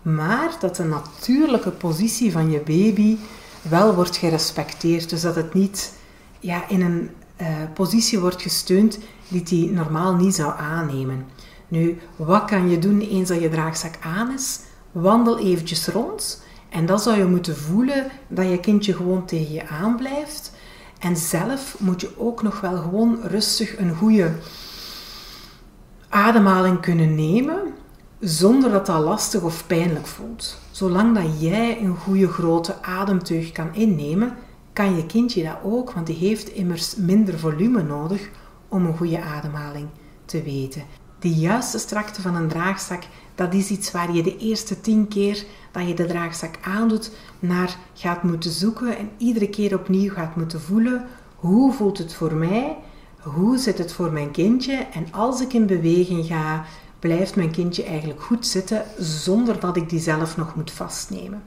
maar 0.05 0.55
dat 0.59 0.75
de 0.75 0.83
natuurlijke 0.83 1.69
positie 1.69 2.31
van 2.31 2.51
je 2.51 2.59
baby 2.59 3.17
wel 3.61 3.95
wordt 3.95 4.17
gerespecteerd. 4.17 5.09
Dus 5.09 5.21
dat 5.21 5.35
het 5.35 5.53
niet 5.53 5.93
ja, 6.39 6.69
in 6.69 6.81
een 6.81 7.09
uh, 7.41 7.47
positie 7.73 8.19
wordt 8.19 8.41
gesteund 8.41 8.99
die 9.27 9.43
hij 9.47 9.75
normaal 9.75 10.15
niet 10.15 10.35
zou 10.35 10.53
aannemen. 10.57 11.25
Nu, 11.67 11.97
wat 12.15 12.45
kan 12.45 12.69
je 12.69 12.79
doen 12.79 13.01
eens 13.01 13.29
dat 13.29 13.41
je 13.41 13.49
draagzak 13.49 13.93
aan 14.01 14.33
is? 14.33 14.59
Wandel 14.91 15.39
eventjes 15.39 15.87
rond 15.87 16.43
en 16.69 16.85
dan 16.85 16.99
zou 16.99 17.17
je 17.17 17.25
moeten 17.25 17.57
voelen 17.57 18.07
dat 18.27 18.49
je 18.49 18.59
kindje 18.59 18.93
gewoon 18.93 19.25
tegen 19.25 19.53
je 19.53 19.67
aanblijft. 19.67 20.51
En 20.99 21.17
zelf 21.17 21.75
moet 21.79 22.01
je 22.01 22.09
ook 22.17 22.41
nog 22.41 22.61
wel 22.61 22.77
gewoon 22.77 23.19
rustig 23.21 23.77
een 23.77 23.95
goede 23.95 24.31
ademhaling 26.09 26.79
kunnen 26.79 27.15
nemen 27.15 27.73
zonder 28.25 28.71
dat 28.71 28.85
dat 28.85 29.03
lastig 29.03 29.41
of 29.41 29.67
pijnlijk 29.67 30.07
voelt. 30.07 30.57
Zolang 30.71 31.15
dat 31.15 31.41
jij 31.41 31.81
een 31.81 31.95
goede 31.95 32.27
grote 32.27 32.81
ademteug 32.81 33.51
kan 33.51 33.73
innemen, 33.73 34.33
kan 34.73 34.95
je 34.95 35.05
kindje 35.05 35.43
dat 35.43 35.57
ook, 35.63 35.91
want 35.91 36.07
die 36.07 36.15
heeft 36.15 36.49
immers 36.49 36.95
minder 36.95 37.39
volume 37.39 37.83
nodig 37.83 38.29
om 38.67 38.85
een 38.85 38.97
goede 38.97 39.21
ademhaling 39.21 39.87
te 40.25 40.41
weten. 40.41 40.83
De 41.19 41.29
juiste 41.29 41.79
strakte 41.79 42.21
van 42.21 42.35
een 42.35 42.47
draagzak, 42.47 43.03
dat 43.35 43.53
is 43.53 43.69
iets 43.69 43.91
waar 43.91 44.13
je 44.13 44.23
de 44.23 44.37
eerste 44.37 44.81
tien 44.81 45.07
keer 45.07 45.45
dat 45.71 45.87
je 45.87 45.93
de 45.93 46.05
draagzak 46.05 46.55
aandoet 46.61 47.11
naar 47.39 47.77
gaat 47.93 48.23
moeten 48.23 48.51
zoeken 48.51 48.97
en 48.97 49.09
iedere 49.17 49.49
keer 49.49 49.73
opnieuw 49.73 50.13
gaat 50.13 50.35
moeten 50.35 50.61
voelen 50.61 51.05
hoe 51.35 51.73
voelt 51.73 51.97
het 51.97 52.13
voor 52.13 52.33
mij, 52.33 52.77
hoe 53.19 53.57
zit 53.57 53.77
het 53.77 53.93
voor 53.93 54.11
mijn 54.11 54.31
kindje 54.31 54.75
en 54.75 55.07
als 55.11 55.41
ik 55.41 55.53
in 55.53 55.65
beweging 55.65 56.25
ga, 56.25 56.65
blijft 57.07 57.35
mijn 57.35 57.51
kindje 57.51 57.83
eigenlijk 57.83 58.21
goed 58.21 58.47
zitten 58.47 58.83
zonder 58.97 59.59
dat 59.59 59.77
ik 59.77 59.89
die 59.89 59.99
zelf 59.99 60.37
nog 60.37 60.55
moet 60.55 60.71
vastnemen. 60.71 61.43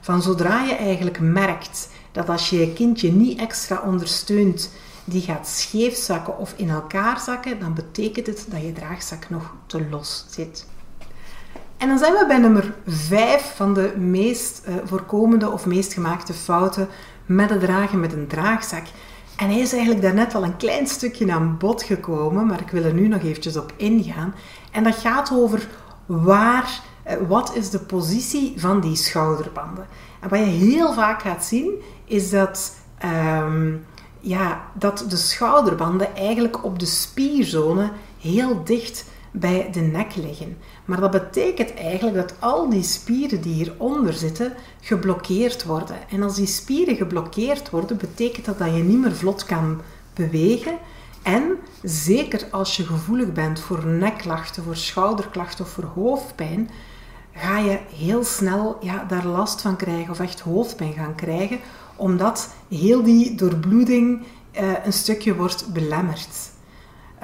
Van 0.00 0.22
zodra 0.22 0.64
je 0.64 0.74
eigenlijk 0.74 1.20
merkt 1.20 1.88
dat 2.12 2.28
als 2.28 2.50
je 2.50 2.58
je 2.58 2.72
kindje 2.72 3.12
niet 3.12 3.38
extra 3.38 3.82
ondersteunt, 3.86 4.70
die 5.04 5.22
gaat 5.22 5.48
scheef 5.48 5.96
zakken 5.96 6.38
of 6.38 6.54
in 6.56 6.70
elkaar 6.70 7.20
zakken, 7.20 7.60
dan 7.60 7.74
betekent 7.74 8.26
het 8.26 8.46
dat 8.48 8.62
je 8.62 8.72
draagzak 8.72 9.30
nog 9.30 9.54
te 9.66 9.86
los 9.90 10.24
zit. 10.30 10.66
En 11.76 11.88
dan 11.88 11.98
zijn 11.98 12.12
we 12.12 12.24
bij 12.26 12.38
nummer 12.38 12.74
5 12.86 13.52
van 13.56 13.74
de 13.74 13.94
meest 13.96 14.62
uh, 14.68 14.74
voorkomende 14.84 15.50
of 15.50 15.66
meest 15.66 15.92
gemaakte 15.92 16.32
fouten 16.32 16.88
met 17.26 17.50
het 17.50 17.60
dragen 17.60 18.00
met 18.00 18.12
een 18.12 18.26
draagzak. 18.26 18.84
En 19.40 19.48
hij 19.48 19.58
is 19.58 19.72
eigenlijk 19.72 20.02
daarnet 20.02 20.34
al 20.34 20.44
een 20.44 20.56
klein 20.56 20.86
stukje 20.86 21.32
aan 21.32 21.56
bod 21.58 21.82
gekomen, 21.82 22.46
maar 22.46 22.60
ik 22.60 22.70
wil 22.70 22.84
er 22.84 22.94
nu 22.94 23.08
nog 23.08 23.22
eventjes 23.22 23.56
op 23.56 23.72
ingaan. 23.76 24.34
En 24.70 24.84
dat 24.84 24.94
gaat 24.94 25.32
over 25.32 25.68
waar, 26.06 26.80
eh, 27.02 27.16
wat 27.28 27.54
is 27.54 27.70
de 27.70 27.78
positie 27.78 28.54
van 28.56 28.80
die 28.80 28.96
schouderbanden. 28.96 29.86
En 30.20 30.28
wat 30.28 30.38
je 30.38 30.44
heel 30.44 30.92
vaak 30.92 31.22
gaat 31.22 31.44
zien, 31.44 31.72
is 32.04 32.30
dat, 32.30 32.76
um, 33.04 33.86
ja, 34.20 34.60
dat 34.74 35.04
de 35.08 35.16
schouderbanden 35.16 36.16
eigenlijk 36.16 36.64
op 36.64 36.78
de 36.78 36.86
spierzone 36.86 37.90
heel 38.18 38.64
dicht 38.64 39.04
bij 39.30 39.68
de 39.72 39.80
nek 39.80 40.16
liggen. 40.16 40.58
Maar 40.84 41.00
dat 41.00 41.10
betekent 41.10 41.74
eigenlijk 41.74 42.16
dat 42.16 42.34
al 42.38 42.68
die 42.68 42.82
spieren 42.82 43.40
die 43.40 43.54
hieronder 43.54 44.12
zitten 44.12 44.52
geblokkeerd 44.80 45.64
worden. 45.64 45.96
En 46.10 46.22
als 46.22 46.34
die 46.34 46.46
spieren 46.46 46.96
geblokkeerd 46.96 47.70
worden, 47.70 47.96
betekent 47.96 48.44
dat 48.44 48.58
dat 48.58 48.74
je 48.74 48.82
niet 48.82 49.00
meer 49.00 49.16
vlot 49.16 49.44
kan 49.44 49.80
bewegen. 50.14 50.78
En 51.22 51.58
zeker 51.82 52.46
als 52.50 52.76
je 52.76 52.84
gevoelig 52.84 53.32
bent 53.32 53.60
voor 53.60 53.86
nekklachten, 53.86 54.62
voor 54.62 54.76
schouderklachten 54.76 55.64
of 55.64 55.70
voor 55.70 55.84
hoofdpijn, 55.84 56.70
ga 57.34 57.58
je 57.58 57.78
heel 57.94 58.24
snel 58.24 58.76
ja, 58.80 59.04
daar 59.04 59.26
last 59.26 59.60
van 59.60 59.76
krijgen 59.76 60.10
of 60.10 60.20
echt 60.20 60.40
hoofdpijn 60.40 60.92
gaan 60.92 61.14
krijgen, 61.14 61.58
omdat 61.96 62.54
heel 62.68 63.02
die 63.02 63.34
doorbloeding 63.34 64.22
uh, 64.60 64.72
een 64.84 64.92
stukje 64.92 65.36
wordt 65.36 65.72
belemmerd. 65.72 66.50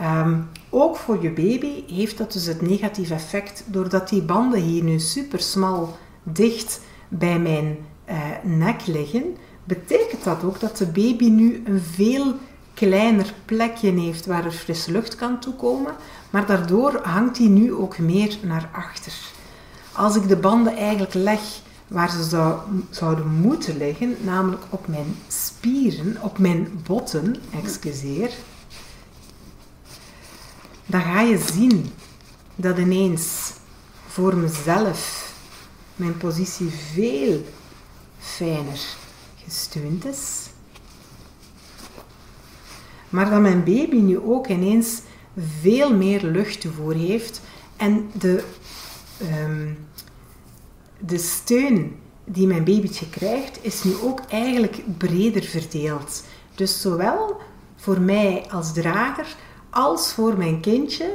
Um, 0.02 0.48
ook 0.70 0.96
voor 0.96 1.22
je 1.22 1.30
baby 1.30 1.94
heeft 1.94 2.18
dat 2.18 2.32
dus 2.32 2.46
het 2.46 2.62
negatief 2.62 3.10
effect, 3.10 3.64
doordat 3.66 4.08
die 4.08 4.22
banden 4.22 4.60
hier 4.60 4.82
nu 4.82 4.98
super 4.98 5.40
smal 5.40 5.96
dicht 6.22 6.80
bij 7.08 7.38
mijn 7.38 7.76
uh, 8.08 8.16
nek 8.42 8.86
liggen, 8.86 9.36
betekent 9.64 10.24
dat 10.24 10.44
ook 10.44 10.60
dat 10.60 10.76
de 10.76 10.86
baby 10.86 11.28
nu 11.28 11.62
een 11.66 11.80
veel 11.80 12.34
kleiner 12.76 13.34
plekje 13.44 13.90
heeft 13.90 14.26
waar 14.26 14.44
er 14.44 14.52
frisse 14.52 14.92
lucht 14.92 15.14
kan 15.14 15.40
toekomen, 15.40 15.94
maar 16.30 16.46
daardoor 16.46 17.00
hangt 17.02 17.38
hij 17.38 17.46
nu 17.46 17.74
ook 17.74 17.98
meer 17.98 18.38
naar 18.42 18.68
achter. 18.72 19.12
Als 19.92 20.16
ik 20.16 20.28
de 20.28 20.36
banden 20.36 20.76
eigenlijk 20.76 21.14
leg 21.14 21.40
waar 21.88 22.10
ze 22.10 22.22
zou, 22.22 22.60
zouden 22.90 23.26
moeten 23.26 23.76
liggen, 23.76 24.16
namelijk 24.24 24.62
op 24.70 24.88
mijn 24.88 25.16
spieren, 25.28 26.16
op 26.22 26.38
mijn 26.38 26.80
botten, 26.86 27.36
excuseer, 27.62 28.30
dan 30.86 31.00
ga 31.00 31.20
je 31.20 31.38
zien 31.52 31.92
dat 32.54 32.78
ineens 32.78 33.52
voor 34.06 34.36
mezelf 34.36 35.32
mijn 35.96 36.16
positie 36.16 36.70
veel 36.92 37.44
fijner 38.18 38.80
gesteund 39.44 40.04
is. 40.04 40.54
Maar 43.16 43.30
dat 43.30 43.40
mijn 43.40 43.64
baby 43.64 43.96
nu 43.96 44.18
ook 44.18 44.46
ineens 44.46 45.00
veel 45.60 45.96
meer 45.96 46.22
luchttoevoer 46.22 46.94
heeft 46.94 47.40
en 47.76 48.10
de, 48.18 48.44
um, 49.44 49.78
de 50.98 51.18
steun 51.18 51.96
die 52.24 52.46
mijn 52.46 52.64
babytje 52.64 53.08
krijgt, 53.08 53.58
is 53.64 53.84
nu 53.84 53.92
ook 54.02 54.20
eigenlijk 54.28 54.98
breder 54.98 55.42
verdeeld. 55.42 56.24
Dus 56.54 56.80
zowel 56.80 57.36
voor 57.76 58.00
mij 58.00 58.46
als 58.50 58.72
drager 58.72 59.36
als 59.70 60.12
voor 60.12 60.36
mijn 60.36 60.60
kindje 60.60 61.14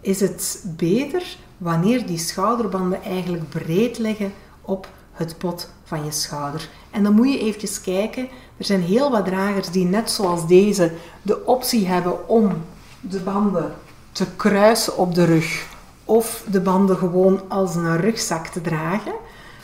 is 0.00 0.20
het 0.20 0.64
beter 0.76 1.36
wanneer 1.58 2.06
die 2.06 2.18
schouderbanden 2.18 3.02
eigenlijk 3.02 3.48
breed 3.48 3.98
liggen 3.98 4.32
op 4.60 4.88
het 5.14 5.38
pot 5.38 5.68
van 5.84 6.04
je 6.04 6.10
schouder. 6.10 6.68
En 6.90 7.02
dan 7.02 7.14
moet 7.14 7.32
je 7.32 7.38
eventjes 7.38 7.80
kijken. 7.80 8.28
Er 8.56 8.64
zijn 8.64 8.82
heel 8.82 9.10
wat 9.10 9.24
dragers 9.24 9.70
die 9.70 9.84
net 9.84 10.10
zoals 10.10 10.46
deze 10.46 10.92
de 11.22 11.46
optie 11.46 11.86
hebben 11.86 12.28
om 12.28 12.52
de 13.00 13.20
banden 13.20 13.74
te 14.12 14.26
kruisen 14.36 14.96
op 14.96 15.14
de 15.14 15.24
rug 15.24 15.66
of 16.04 16.44
de 16.50 16.60
banden 16.60 16.96
gewoon 16.96 17.40
als 17.48 17.74
een 17.74 18.00
rugzak 18.00 18.46
te 18.46 18.60
dragen. 18.60 19.12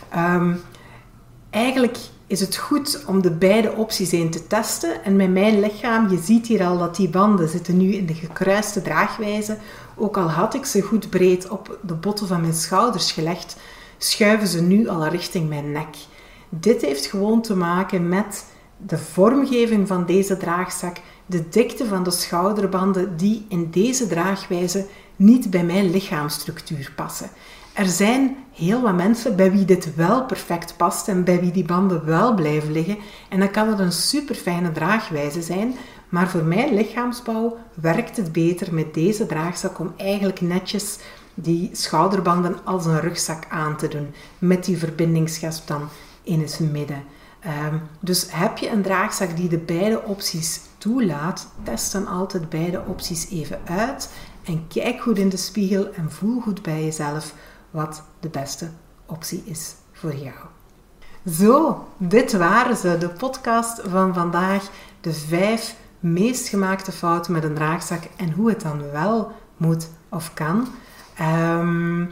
Ehm, 0.08 0.54
eigenlijk 1.50 1.98
is 2.26 2.40
het 2.40 2.56
goed 2.56 3.04
om 3.06 3.22
de 3.22 3.30
beide 3.30 3.72
opties 3.72 4.12
in 4.12 4.30
te 4.30 4.46
testen. 4.46 5.04
En 5.04 5.16
met 5.16 5.30
mijn 5.30 5.60
lichaam, 5.60 6.10
je 6.10 6.18
ziet 6.18 6.46
hier 6.46 6.64
al 6.64 6.78
dat 6.78 6.96
die 6.96 7.08
banden 7.08 7.48
zitten 7.48 7.76
nu 7.76 7.92
in 7.92 8.06
de 8.06 8.14
gekruiste 8.14 8.82
draagwijze. 8.82 9.56
Ook 9.96 10.16
al 10.16 10.30
had 10.30 10.54
ik 10.54 10.64
ze 10.64 10.82
goed 10.82 11.10
breed 11.10 11.48
op 11.48 11.78
de 11.82 11.94
botten 11.94 12.26
van 12.26 12.40
mijn 12.40 12.54
schouders 12.54 13.12
gelegd, 13.12 13.56
schuiven 14.02 14.48
ze 14.48 14.62
nu 14.62 14.88
al 14.88 15.06
richting 15.06 15.48
mijn 15.48 15.72
nek. 15.72 15.96
Dit 16.48 16.82
heeft 16.82 17.06
gewoon 17.06 17.42
te 17.42 17.56
maken 17.56 18.08
met 18.08 18.44
de 18.76 18.98
vormgeving 18.98 19.88
van 19.88 20.06
deze 20.06 20.36
draagzak, 20.36 20.96
de 21.26 21.48
dikte 21.48 21.86
van 21.86 22.02
de 22.02 22.10
schouderbanden 22.10 23.16
die 23.16 23.46
in 23.48 23.70
deze 23.70 24.06
draagwijze 24.06 24.86
niet 25.16 25.50
bij 25.50 25.64
mijn 25.64 25.90
lichaamsstructuur 25.90 26.92
passen. 26.96 27.30
Er 27.72 27.86
zijn 27.86 28.36
heel 28.52 28.80
wat 28.80 28.94
mensen 28.94 29.36
bij 29.36 29.52
wie 29.52 29.64
dit 29.64 29.94
wel 29.94 30.24
perfect 30.24 30.76
past 30.76 31.08
en 31.08 31.24
bij 31.24 31.40
wie 31.40 31.50
die 31.50 31.64
banden 31.64 32.04
wel 32.04 32.34
blijven 32.34 32.72
liggen. 32.72 32.98
En 33.28 33.38
dan 33.38 33.50
kan 33.50 33.68
het 33.68 33.78
een 33.78 33.92
super 33.92 34.34
fijne 34.34 34.72
draagwijze 34.72 35.42
zijn. 35.42 35.74
Maar 36.08 36.28
voor 36.28 36.44
mijn 36.44 36.74
lichaamsbouw 36.74 37.56
werkt 37.74 38.16
het 38.16 38.32
beter 38.32 38.74
met 38.74 38.94
deze 38.94 39.26
draagzak 39.26 39.78
om 39.78 39.92
eigenlijk 39.96 40.40
netjes 40.40 40.98
die 41.34 41.70
schouderbanden 41.72 42.64
als 42.64 42.86
een 42.86 43.00
rugzak 43.00 43.44
aan 43.48 43.76
te 43.76 43.88
doen. 43.88 44.14
Met 44.38 44.64
die 44.64 44.78
verbindingsgesp 44.78 45.66
dan 45.66 45.88
in 46.22 46.40
het 46.40 46.60
midden. 46.72 47.02
Ehm, 47.40 47.78
dus 48.00 48.26
heb 48.30 48.58
je 48.58 48.70
een 48.70 48.82
draagzak 48.82 49.36
die 49.36 49.48
de 49.48 49.58
beide 49.58 50.02
opties 50.02 50.60
toelaat, 50.78 51.46
test 51.62 51.92
dan 51.92 52.06
altijd 52.06 52.48
beide 52.48 52.82
opties 52.86 53.28
even 53.30 53.58
uit 53.64 54.10
en 54.44 54.66
kijk 54.68 55.00
goed 55.00 55.18
in 55.18 55.28
de 55.28 55.36
spiegel 55.36 55.92
en 55.92 56.12
voel 56.12 56.40
goed 56.40 56.62
bij 56.62 56.84
jezelf 56.84 57.34
wat 57.70 58.02
de 58.20 58.28
beste 58.28 58.68
optie 59.06 59.42
is 59.44 59.74
voor 59.92 60.14
jou. 60.14 60.36
Zo, 61.28 61.86
dit 61.96 62.32
waren 62.32 62.76
ze, 62.76 62.98
de 62.98 63.08
podcast 63.08 63.80
van 63.88 64.14
vandaag. 64.14 64.70
De 65.00 65.12
vijf 65.12 65.76
meest 66.00 66.48
gemaakte 66.48 66.92
fouten 66.92 67.32
met 67.32 67.44
een 67.44 67.54
draagzak 67.54 68.02
en 68.16 68.32
hoe 68.32 68.48
het 68.48 68.60
dan 68.60 68.90
wel 68.90 69.32
moet 69.56 69.88
of 70.08 70.34
kan. 70.34 70.68
Ehm, 71.20 72.06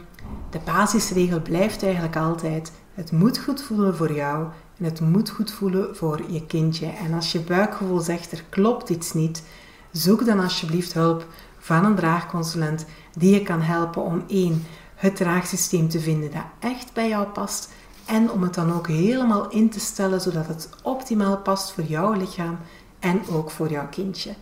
de 0.49 0.59
basisregel 0.65 1.41
blijft 1.41 1.83
eigenlijk 1.83 2.15
altijd: 2.15 2.71
het 2.93 3.11
moet 3.11 3.37
goed 3.37 3.61
voelen 3.61 3.95
voor 3.95 4.13
jou 4.13 4.47
en 4.77 4.85
het 4.85 4.99
moet 4.99 5.29
goed 5.29 5.51
voelen 5.51 5.95
voor 5.95 6.21
je 6.31 6.45
kindje. 6.45 6.85
En 6.85 7.13
als 7.13 7.31
je 7.31 7.39
buikgevoel 7.39 7.99
zegt 7.99 8.31
er 8.31 8.43
klopt 8.49 8.89
iets 8.89 9.13
niet, 9.13 9.43
zoek 9.91 10.25
dan 10.25 10.39
alsjeblieft 10.39 10.93
hulp 10.93 11.25
van 11.57 11.85
een 11.85 11.95
draagconsulent 11.95 12.85
die 13.17 13.33
je 13.33 13.43
kan 13.43 13.61
helpen 13.61 14.01
om 14.03 14.23
één 14.27 14.63
het 14.95 15.15
draagsysteem 15.15 15.89
te 15.89 15.99
vinden 15.99 16.31
dat 16.31 16.45
echt 16.59 16.93
bij 16.93 17.07
jou 17.07 17.27
past 17.27 17.69
en 18.05 18.31
om 18.31 18.41
het 18.43 18.53
dan 18.53 18.73
ook 18.73 18.87
helemaal 18.87 19.49
in 19.49 19.69
te 19.69 19.79
stellen 19.79 20.21
zodat 20.21 20.47
het 20.47 20.69
optimaal 20.83 21.37
past 21.37 21.71
voor 21.71 21.83
jouw 21.83 22.13
lichaam 22.13 22.57
en 22.99 23.21
ook 23.29 23.51
voor 23.51 23.69
jouw 23.69 23.87
kindje. 23.89 24.33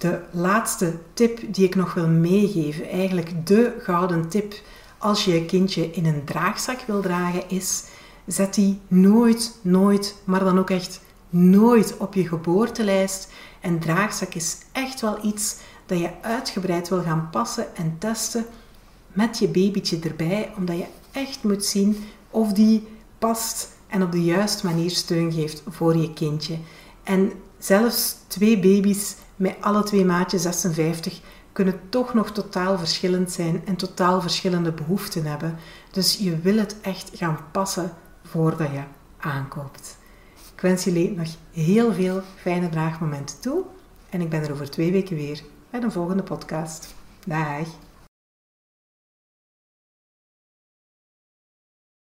De 0.00 0.20
laatste 0.30 0.98
tip 1.12 1.54
die 1.54 1.64
ik 1.64 1.74
nog 1.74 1.94
wil 1.94 2.08
meegeven, 2.08 2.88
eigenlijk 2.88 3.46
de 3.46 3.76
gouden 3.78 4.28
tip 4.28 4.54
als 4.98 5.24
je 5.24 5.34
je 5.34 5.44
kindje 5.44 5.90
in 5.90 6.06
een 6.06 6.24
draagzak 6.24 6.80
wil 6.86 7.00
dragen, 7.00 7.48
is 7.48 7.84
zet 8.26 8.54
die 8.54 8.80
nooit, 8.88 9.58
nooit, 9.62 10.16
maar 10.24 10.44
dan 10.44 10.58
ook 10.58 10.70
echt 10.70 11.00
nooit 11.28 11.96
op 11.96 12.14
je 12.14 12.28
geboortelijst. 12.28 13.32
En 13.60 13.78
draagzak 13.78 14.34
is 14.34 14.58
echt 14.72 15.00
wel 15.00 15.24
iets 15.24 15.56
dat 15.86 15.98
je 15.98 16.10
uitgebreid 16.20 16.88
wil 16.88 17.02
gaan 17.02 17.28
passen 17.30 17.76
en 17.76 17.96
testen 17.98 18.46
met 19.06 19.38
je 19.38 19.48
babytje 19.48 19.98
erbij, 19.98 20.52
omdat 20.56 20.76
je 20.76 20.86
echt 21.12 21.42
moet 21.42 21.64
zien 21.64 21.96
of 22.30 22.52
die 22.52 22.88
past 23.18 23.68
en 23.86 24.02
op 24.02 24.12
de 24.12 24.24
juiste 24.24 24.66
manier 24.66 24.90
steun 24.90 25.32
geeft 25.32 25.62
voor 25.68 25.96
je 25.96 26.12
kindje. 26.12 26.58
En 27.02 27.32
zelfs 27.58 28.16
twee 28.26 28.58
baby's 28.58 29.14
met 29.40 29.56
alle 29.60 29.82
twee 29.82 30.04
maatjes 30.04 30.42
56 30.42 31.20
kunnen 31.52 31.80
toch 31.88 32.14
nog 32.14 32.30
totaal 32.30 32.78
verschillend 32.78 33.32
zijn 33.32 33.62
en 33.66 33.76
totaal 33.76 34.20
verschillende 34.20 34.72
behoeften 34.72 35.26
hebben. 35.26 35.56
Dus 35.90 36.16
je 36.16 36.38
wil 36.38 36.56
het 36.56 36.80
echt 36.80 37.10
gaan 37.14 37.38
passen 37.52 37.92
voordat 38.24 38.70
je 38.72 38.82
aankoopt. 39.18 39.98
Ik 40.54 40.60
wens 40.60 40.84
jullie 40.84 41.10
nog 41.16 41.28
heel 41.52 41.92
veel 41.92 42.22
fijne 42.36 42.68
draagmomenten 42.68 43.40
toe 43.40 43.64
en 44.10 44.20
ik 44.20 44.28
ben 44.28 44.42
er 44.42 44.52
over 44.52 44.70
twee 44.70 44.92
weken 44.92 45.16
weer 45.16 45.42
met 45.70 45.82
een 45.82 45.92
volgende 45.92 46.22
podcast. 46.22 46.94
Dag! 47.26 47.89